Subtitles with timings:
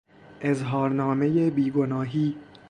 [0.41, 2.37] اظهارنامهی بیگناهی